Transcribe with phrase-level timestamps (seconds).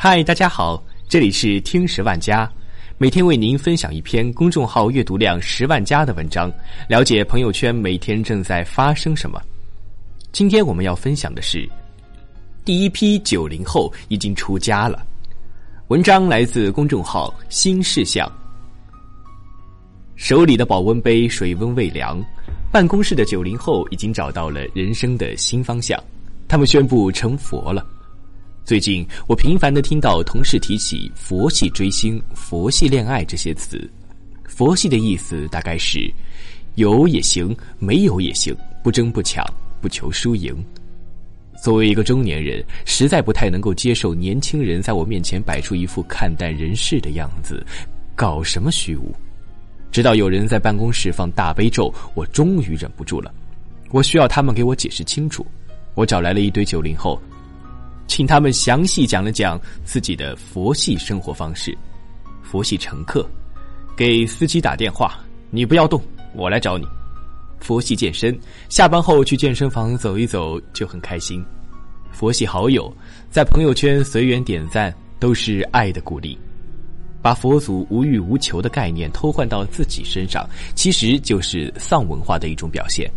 [0.00, 2.48] 嗨，大家好，这里是听十万加，
[2.98, 6.48] 每天为您分享一篇公众号阅读量十万加的文章，
[6.88, 9.42] 了解朋友圈每天正在发生什么。
[10.30, 11.68] 今天我们要分享的是，
[12.64, 15.04] 第一批九零后已经出家了。
[15.88, 18.30] 文章来自公众号新事项。
[20.14, 22.24] 手里的保温杯水温未凉，
[22.70, 26.00] 办公室的九零后已经找到了人生的新方向，
[26.46, 27.84] 他们宣布成佛了。
[28.68, 33.90] 最近，我频繁的听到同事提起“佛系追星”“佛系恋爱”这些词。
[34.44, 36.12] 佛系的意思大概是，
[36.74, 38.54] 有也行，没有也行，
[38.84, 39.42] 不争不抢，
[39.80, 40.54] 不求输赢。
[41.64, 47.66] 作为一个中年人，实在不太能够接受年轻人在我面前摆出一副看淡人世的样子，
[48.14, 49.10] 搞什么虚无。
[49.90, 53.32] 直到有人在办公室放大悲咒，我终于忍不住了。
[53.92, 55.46] 我需要他们给我解释清楚。
[55.94, 57.18] 我找来了一堆九零后。
[58.08, 61.76] 请他们详细讲了讲自己的佛系生活方式。
[62.42, 63.24] 佛系乘客，
[63.94, 66.02] 给司机打电话，你不要动，
[66.34, 66.84] 我来找你。
[67.60, 68.36] 佛系健身，
[68.68, 71.44] 下班后去健身房走一走就很开心。
[72.10, 72.92] 佛系好友，
[73.30, 76.36] 在朋友圈随缘点赞都是爱的鼓励。
[77.20, 83.10] 把佛祖无欲无求的概念偷换到自己身上，其实就是丧文化的一种表现。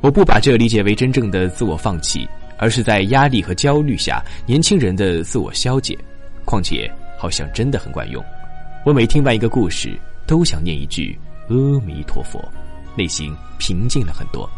[0.00, 2.28] 我不把这理解为真正的自我放弃。
[2.58, 5.96] 而是在压力和焦虑下，年轻人的自我消解。
[6.44, 8.22] 况且，好像真的很管用。
[8.84, 12.42] 我每听完一个故事，都想念一句“阿弥陀佛”，
[12.96, 14.48] 内心平静了很多。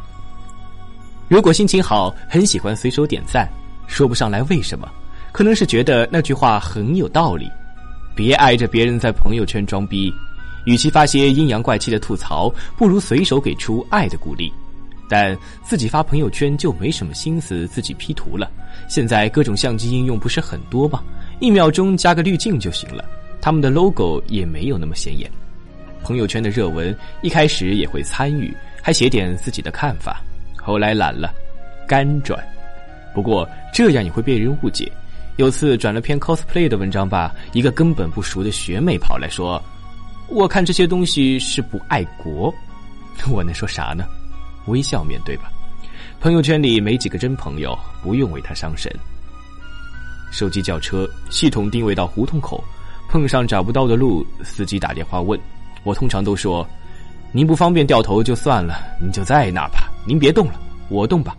[1.29, 3.49] 如果心情好，很喜欢随手点赞，
[3.87, 4.89] 说不上来为什么，
[5.33, 7.51] 可能是觉得那句话很有道理。
[8.15, 10.13] 别挨着别人在朋友圈装逼，
[10.65, 14.53] 与其发些阴阳怪气的吐槽，不如随手给出爱的鼓励。
[15.11, 18.49] 但自己发朋友圈就没什么心思自己 P 图了。
[18.89, 21.03] 现在各种相机应用不是很多吗？
[21.41, 23.05] 一秒钟加个滤镜就行了。
[23.41, 25.29] 他们的 logo 也没有那么显眼。
[26.03, 30.23] 朋友圈的热文一开始也会参与，还写点自己的看法。
[30.57, 31.35] 后来懒了，
[31.89, 32.39] 干转。
[33.13, 34.91] 不过这样也会被人误解。
[35.37, 39.61] 有次转了篇 cosplay 的文章吧，一个根本不熟的学妹跑来说
[40.29, 42.55] ：“我看这些东西是不爱国。”
[43.31, 44.05] 我能说啥呢？
[44.71, 45.53] 微笑面对吧，
[46.21, 48.91] 朋友圈里没几个真朋友，不用为他伤神。
[50.31, 52.63] 手机叫车，系统定位到胡同口，
[53.09, 55.39] 碰上找不到的路，司机打电话问，
[55.83, 56.67] 我通常都说
[57.33, 60.55] ：“您不方便掉头就算了，您就在那吧，您别动了，
[60.89, 61.37] 我动吧。”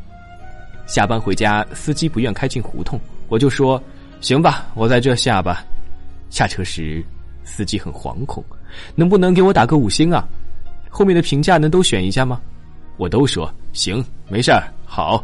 [0.86, 3.00] 下班回家，司机不愿开进胡同，
[3.30, 3.82] 我就说
[4.20, 5.64] ：“行吧，我在这下吧。”
[6.30, 7.02] 下车时，
[7.46, 8.44] 司机很惶恐
[8.94, 10.28] ：“能不能给我打个五星啊？
[10.90, 12.42] 后面的评价能都选一下吗？”
[13.02, 15.24] 我都说行，没事儿，好。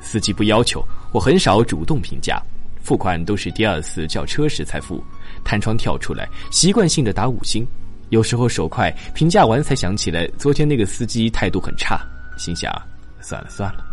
[0.00, 0.80] 司机不要求，
[1.12, 2.40] 我很少主动评价，
[2.80, 5.02] 付款都是第二次叫车时才付。
[5.42, 7.66] 弹窗跳出来，习惯性的打五星。
[8.10, 12.00] 有时候手快，评价完才想起来昨天那个司机态度很差，
[12.38, 12.72] 心想
[13.20, 13.84] 算了算了。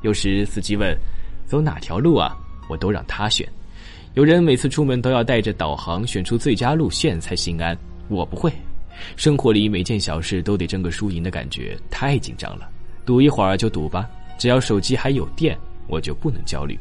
[0.00, 0.96] 有时司机问
[1.44, 2.34] 走哪条路啊，
[2.70, 3.46] 我都让他选。
[4.14, 7.76] 有人每次出门都要带着导航选出最佳路线才心安，
[8.08, 8.50] 我不会。
[9.16, 12.68] 生活里每件小事都得争个输赢的感觉，太紧张了。
[13.04, 16.78] 赌一会儿就赌吧，只要手机还有电，我就不能焦虑。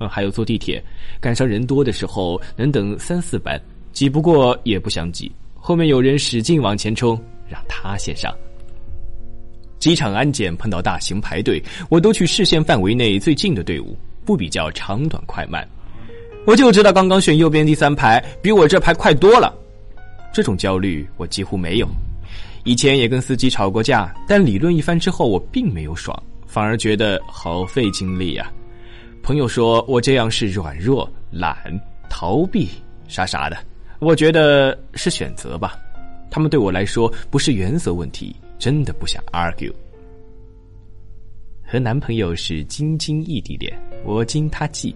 [0.00, 0.82] 嗯，还有坐地铁，
[1.20, 3.60] 赶上人多的时候能等三四班，
[3.92, 8.34] 挤不过也不想挤，后面有人使劲往前冲，让他先上。
[9.78, 15.68] 机场安检碰到大型排队，我都去视线范围内最近的队伍，不比较长短快慢。
[16.46, 19.56] 我就知道刚刚选右边第三排比我这排快多了。
[20.32, 21.88] 这种焦虑我几乎没有，
[22.64, 28.50] 以前也跟司机吵过架，但理论一番之后，我并没有爽，反而觉得好费精力呀。
[29.22, 31.56] 朋友说我这样是软弱、懒、
[32.08, 32.68] 逃避
[33.08, 33.56] 啥啥的，
[34.00, 35.78] 我觉得是选择吧。
[36.30, 39.72] 他们对我来说不是原则问题，真的不想 argue。
[41.62, 43.72] 和男朋友是京津异地恋，
[44.04, 44.94] 我经他寄，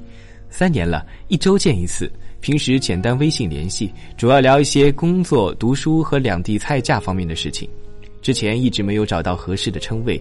[0.56, 2.11] 三年了，一周见一次。
[2.41, 7.69] 平时简单微信联系，主要聊一些工作、读书和两地菜价方面的事情。
[8.23, 10.19] 之前一直没有找到合适的称谓，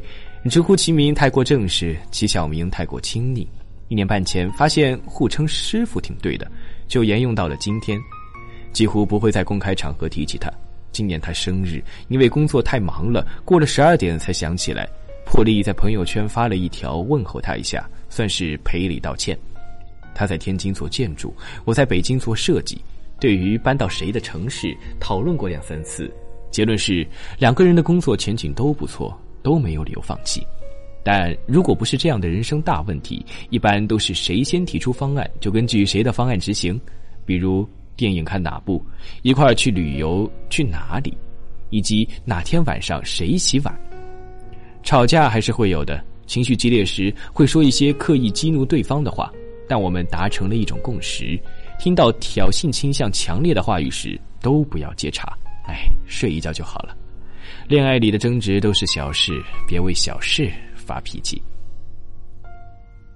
[0.50, 3.48] 直呼其名太过正式，其小名太过亲昵。
[3.88, 6.52] 一年半前发现互称师傅挺对的，
[6.86, 7.98] 就沿用到了今天。
[8.74, 10.52] 几乎不会在公开场合提起他。
[10.92, 14.86] 今年他生日，因为工作太忙了，过了十二点才想起来，
[15.26, 19.40] 破例在朋友圈发了一条问候他一下，算是赔礼道歉。
[20.16, 21.36] 他在天津做建筑，
[21.66, 22.82] 我在北京做设计。
[23.20, 26.12] 对于搬到谁的城市，讨论过两三次，
[26.52, 27.06] 结论是
[27.38, 30.46] 两个人的工作前景都不错，都没有理由放弃。
[31.04, 36.80] 但如果不是这样的人生大问题，一般都是谁先提出方案，就根据谁的方案执行。
[37.26, 38.84] 比如电影看哪部，
[39.22, 41.16] 一块儿去旅游去哪里，
[41.70, 43.74] 以及哪天晚上谁洗碗。
[44.84, 49.32] 吵架还是会有的，情绪激烈时会说一些刻意激怒对方的话，
[49.68, 51.40] 但我们达成了一种共识：
[51.80, 56.96] 听到挑衅倾向强烈的话语时，都不要接茬，哎，睡一觉就好了。
[57.68, 60.52] 恋爱里的争执都是小事，别为小事。
[60.86, 61.42] 发脾气。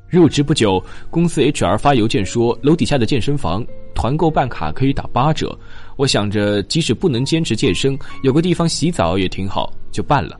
[0.08, 3.64] 入职不久，公司 HR 发邮件说楼底下的健身房
[3.94, 5.56] 团购办卡可以打八折。
[5.96, 10.36] 我想着，即使不能坚持健身，有个地方洗澡也挺好，就办了。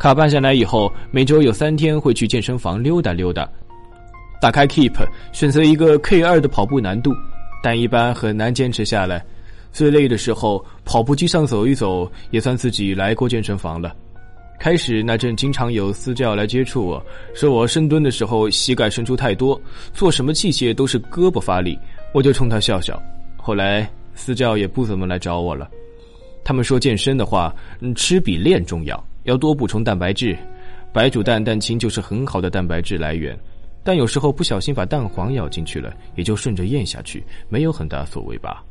[0.00, 3.46] 卡办下来以后，每周有三天会去健身房溜达溜达。
[4.40, 4.94] 打开 Keep，
[5.32, 7.12] 选择一个 K 二的跑步难度，
[7.62, 9.24] 但一般很难坚持下来。
[9.72, 13.94] 最累的时候，跑步机上走一走，也算自己来过健身房了。
[14.60, 17.04] 开始那阵，经常有私教来接触我，
[17.34, 19.60] 说我深蹲的时候膝盖伸出太多，
[19.92, 21.76] 做什么器械都是胳膊发力，
[22.12, 23.02] 我就冲他笑笑。
[23.36, 25.68] 后来私教也不怎么来找我了。
[26.44, 27.52] 他们说健身的话，
[27.96, 30.38] 吃比练重要，要多补充蛋白质，
[30.92, 33.36] 白煮蛋蛋清就是很好的蛋白质来源。
[33.84, 38.64] 但有时候不小心把蛋黄咬进去了，也就顺着咽下去，没有很大所谓吧。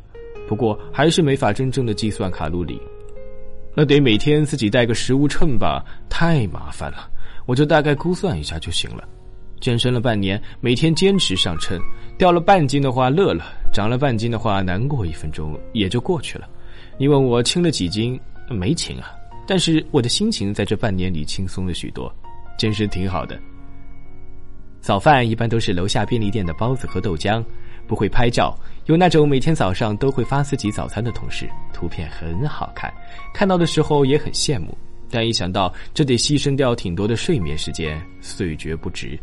[0.48, 2.82] 不过还是没法真正的计算卡路里。
[3.76, 7.10] 那得每天自己带个食物秤吧，太麻烦了。
[7.46, 9.08] 我就大概估算一下就行了。
[9.60, 11.80] 健身了半年，每天坚持上称，
[12.18, 16.50] 掉了半斤的话乐了，长了半斤的话难过一分钟也就过去了。
[16.98, 18.20] 你问我轻了几斤？
[18.50, 19.12] 没轻啊，
[19.48, 22.14] 但是我的心情在这半年里轻松了许多。
[22.58, 23.40] 健身挺好的。
[24.84, 27.42] 早饭一般都是楼下便利店的包子和豆浆。
[27.88, 28.54] 不会拍照，
[28.86, 32.94] 有那种每天早上都会发自己早餐的同事，图片很好看，
[33.34, 34.78] 看到的时候也很羡慕。
[35.10, 39.18] 但一想到这得牺牲掉挺多的睡眠时间，遂觉不值。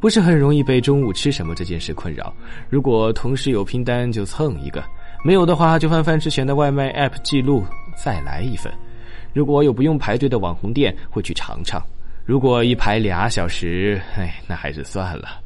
[0.00, 2.34] 不是很容易被中午吃什么这件事困扰。
[2.70, 4.82] 如果同事有拼单就蹭一个，
[5.22, 7.64] 没有的话就翻翻之前的外卖 app 记录，
[8.02, 8.72] 再来一份。
[9.34, 11.82] 如果有不用排队的网红店，会去尝尝。
[12.24, 15.42] 如果一排俩小时，哎，那还是算了。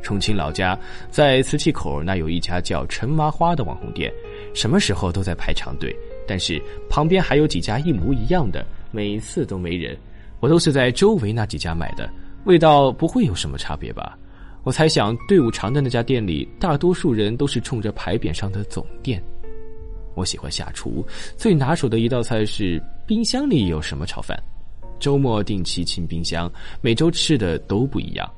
[0.00, 0.78] 重庆老家
[1.10, 4.12] 在磁器口那有一家叫陈麻花的网红店，
[4.54, 5.94] 什么时候都在排长队，
[6.28, 9.96] 但是旁边还有几家一模一样的，每次都没人。
[10.38, 12.08] 我都是在周围那几家买的，
[12.44, 14.16] 味道不会有什么差别吧？
[14.62, 19.20] 我猜想队伍长的那家店里，大多数人都是冲着牌匾上的总店。
[20.14, 21.04] 我喜欢下厨，
[21.36, 24.40] 最拿手的一道菜是冰箱里有什么炒饭。
[25.00, 26.48] 周末定期清冰箱，
[26.80, 28.30] 每周吃的都不一样。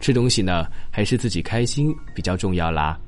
[0.00, 2.98] 吃东西呢，还是自己开心比较重要啦。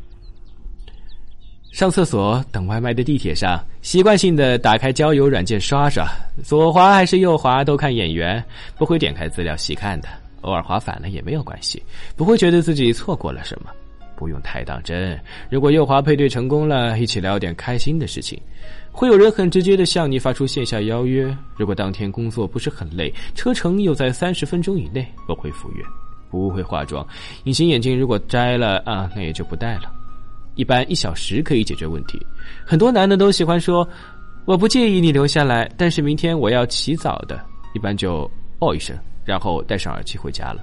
[1.72, 6.08] 上厕所、等外卖的地铁上，习惯性的打开交友软件刷刷，
[6.42, 8.42] 左滑还是右滑都看眼缘，
[8.76, 10.08] 不会点开资料细看的。
[10.40, 11.80] 偶尔滑反了也没有关系，
[12.16, 13.70] 不会觉得自己错过了什么，
[14.20, 15.18] 不用太当真。
[15.48, 18.38] 如果右滑配对成功了，一起聊点开心的事情，
[18.92, 21.34] 会有人很直接的向你发出线下邀约。
[21.56, 25.82] 如果当天工作不是很累，车程又在三十分钟以内，我会赴约。
[26.28, 27.04] 不会化妆，
[27.44, 29.90] 隐形眼镜如果摘了啊，那也就不戴了。
[30.54, 32.20] 一般一小时可以解决问题。
[32.66, 33.88] 很多男的都喜欢说
[34.44, 37.40] ：“我不介意你留下来，但是明天我要起早的。”
[37.74, 38.94] 一般就哦一声，
[39.24, 40.62] 然后戴上耳机回家了。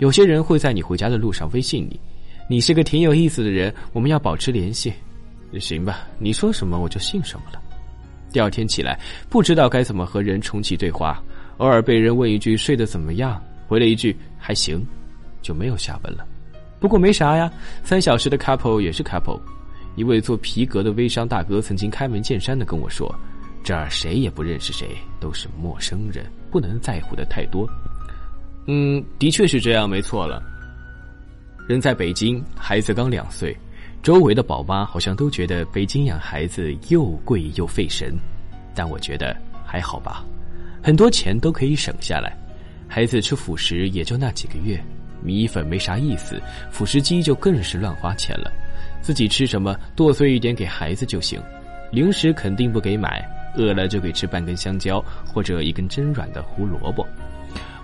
[0.00, 2.00] 有些人会在你回家的路上微信你
[2.48, 4.92] ：“你是个挺有意思的人，我们要保持联系。”
[5.60, 7.62] 行吧，你说什么我就信什么了。
[8.32, 8.98] 第二天起来
[9.28, 11.22] 不知道该怎么和人重启对话，
[11.58, 13.40] 偶尔被人问一句睡得怎么样。
[13.68, 14.84] 回了一句还行，
[15.40, 16.26] 就没有下文了。
[16.80, 17.50] 不过没啥呀，
[17.82, 19.40] 三小时的 couple 也是 couple。
[19.94, 23.08] 一位做皮革的微商大哥曾经开门见山的跟我说
[23.62, 24.88] ：“这儿谁也不认识谁，
[25.20, 27.64] 都是陌生人，不能在乎的太多。”
[28.66, 30.42] 嗯，的确是这样，没错了。
[31.66, 33.56] 人在北京，孩子刚两岁，
[34.02, 38.14] 周围的宝妈好像都觉得北京养孩子又贵又费神，
[38.74, 40.22] 但我觉得还好吧，
[40.82, 42.36] 很多钱都可以省下来。
[42.86, 44.78] 孩子吃辅食也就那几个月，
[45.22, 46.38] 米粉没啥意思，
[46.70, 48.52] 辅食机就更是乱花钱了。
[49.00, 51.40] 自己吃什么剁碎一点给孩子就行，
[51.90, 57.06] 零食肯定不给买，饿了就给吃半根香蕉或者一根真软的胡萝卜。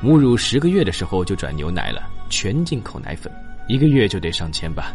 [0.02, 3.32] 母乳十个月的时候就转牛奶了，全进口奶粉，
[3.70, 4.92] 一个月就得上千吧。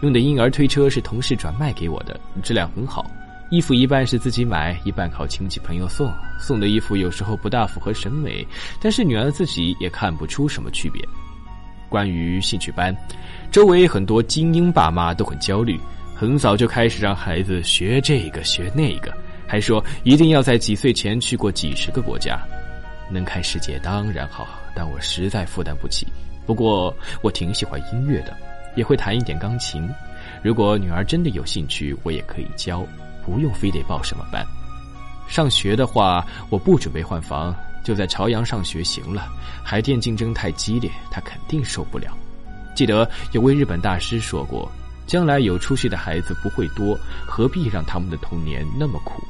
[0.00, 3.04] 用的婴儿推车是同事转卖给我的，质量很好。
[3.50, 6.10] 衣服一半是自己买，一半靠亲戚朋友送。
[6.40, 8.46] 送的衣服有时候不大符合审美，
[8.80, 11.06] 但是女儿自己也看不出什么区别。
[11.90, 12.96] 关于兴趣班，
[13.50, 15.78] 周围很多精英爸妈都很焦虑，
[16.14, 19.14] 很早就开始让孩子学这个学那个，
[19.46, 22.40] 还说一定要在几岁前去过几十个国家。
[23.10, 26.06] 能看世界当然好，但我实在负担不起。
[26.46, 28.34] 不过我挺喜欢音乐的，
[28.76, 29.86] 也会弹一点钢琴。
[30.42, 32.86] 如果女儿真的有兴趣，我也可以教，
[33.24, 34.46] 不用非得报什么班。
[35.28, 39.28] 上学的话，我不准备换房，就在朝阳上学行了。
[39.64, 42.16] 海淀竞争太激烈，她肯定受不了。
[42.76, 44.70] 记得有位日本大师说过
[45.04, 49.20] ：“将来有出息的孩子不会多，何必让他们的童年那么苦？”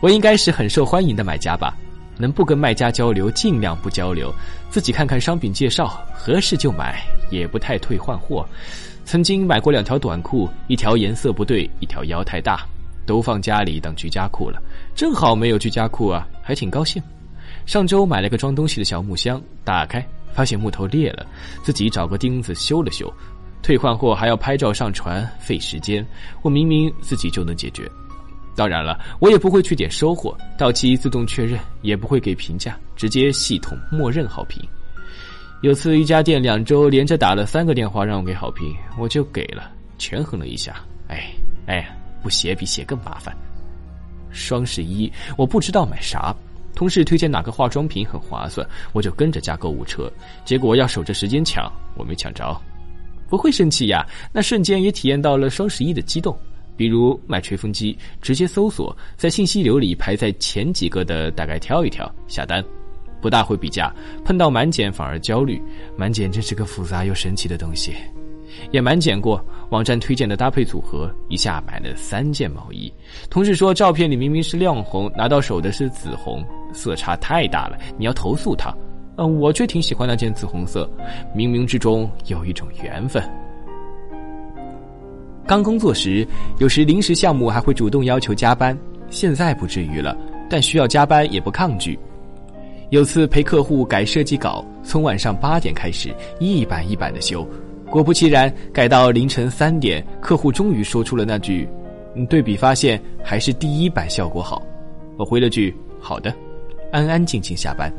[0.00, 1.76] 我应该是很受欢迎的买家吧？
[2.20, 4.32] 能不跟卖家交流，尽量不交流，
[4.68, 8.46] 自己看看商品介绍，合适就买，也不太退换货。
[9.04, 12.64] 曾经买过两条短裤，一条颜色不对，一条腰太大。
[13.06, 14.62] 都放家里当居家裤了，
[14.94, 17.02] 正好没有居家裤啊，还挺高兴。
[17.66, 21.26] 上周买了个装东西的小木箱，打开发现木头裂了，
[21.60, 23.12] 自己找个钉子修了修。
[23.62, 26.06] 退换货还要拍照上传，费时间。
[26.42, 27.90] 我明明自己就能解决。
[28.56, 34.62] 当然了，我也不会去点收货，到期自动确认，也不会给评价，直接系统默认好评。
[35.62, 40.76] 有次一家店两周连着打了三个电话让我给好评，我就给了，权衡了一下，
[41.08, 41.32] 哎
[41.66, 41.96] 哎。
[42.22, 43.34] 不写比写更麻烦。
[44.30, 46.36] 双十一我不知道买啥，
[46.74, 50.12] 同事推荐哪个化妆品很划算，我就跟着加购物车。
[50.44, 52.54] 结果要守着时间抢，我没抢着，
[53.30, 54.06] 不会生气呀。
[54.34, 56.38] 那瞬间也体验到了双十一的激动。
[56.80, 62.64] 比如买吹风机，直接搜索，在信息流里排在前几个的大概挑一挑下单，
[63.20, 63.94] 不大会比价，
[64.24, 65.60] 碰到满减反而焦虑。
[65.94, 67.92] 满减真是个复杂又神奇的东西。
[68.70, 72.90] 也满减过网站推荐的搭配组合，一下买了三件毛衣。
[73.28, 78.74] 同事说照片里明明是亮红，拿到手的是紫红，色差太大了，你要投诉他。
[79.16, 80.90] 呃，我却挺喜欢那件紫红色，
[81.36, 83.22] 冥冥之中有一种缘分。
[85.50, 86.24] 刚工作时，
[86.60, 88.78] 有时临时项目还会主动要求加班，
[89.10, 90.16] 现在不至于了，
[90.48, 91.98] 但需要加班也不抗拒。
[92.90, 97.44] 有次陪客户改设计稿，从晚上八点开始，一版一版的修。
[97.90, 101.68] 果不其然，改到凌晨三点，客户终于说出了那句
[102.30, 104.62] ：“对比发现还是第一版效果好。”
[105.18, 106.32] 我回了句：“好的。”
[106.94, 107.92] 安安静静下班。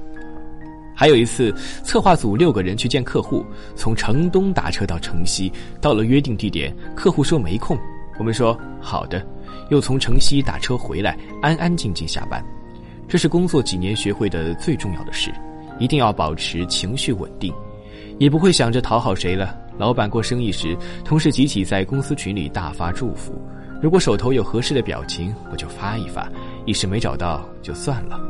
[1.01, 1.51] 还有一次，
[1.83, 3.43] 策划组六个人去见客户，
[3.75, 7.75] 从城东打车到城西，到了约定地点，客户说没空，
[8.19, 9.25] 我们说好的，
[9.71, 12.39] 又从城西打车回来，安安静静下班。
[13.07, 15.31] 这是工作几年学会的最重要的事，
[15.79, 17.51] 一定要保持情绪稳定，
[18.19, 19.57] 也不会想着讨好谁了。
[19.79, 23.33] 老板过生意时，同事集体在公司群里大发祝福。
[23.81, 26.31] 如果手头有合适的表情，我就发一发；
[26.67, 28.21] 一时没找到，就算了。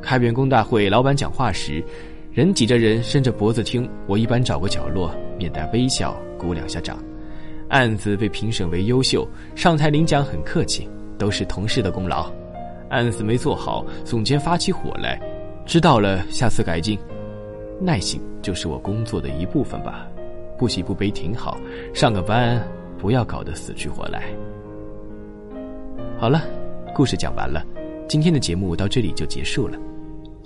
[0.00, 1.84] 开员工大会，老板讲话时，
[2.38, 3.90] 人挤着人，伸着脖子听。
[4.06, 6.96] 我一般找个角落，面带微笑，鼓两下掌。
[7.68, 9.26] 案子被评审为优秀，
[9.56, 12.30] 上台领奖很客气，都是同事的功劳。
[12.90, 15.20] 案子没做好，总监发起火来，
[15.66, 16.96] 知道了，下次改进。
[17.80, 20.06] 耐心就是我工作的一部分吧。
[20.56, 21.58] 不喜不悲挺好，
[21.92, 22.64] 上个班
[22.98, 24.22] 不要搞得死去活来。
[26.16, 26.44] 好了，
[26.94, 27.66] 故事讲完了，
[28.08, 29.76] 今天的节目到这里就结束了，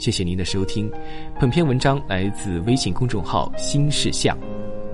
[0.02, 0.90] 谢谢您的收听。
[1.38, 4.37] 本篇文章来自微信公众号“新事项”，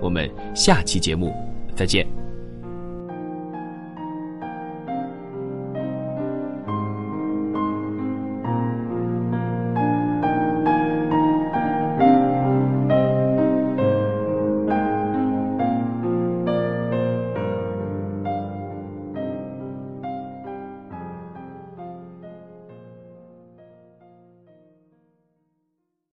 [0.03, 1.35] 我们下期节目
[1.75, 2.28] 再见。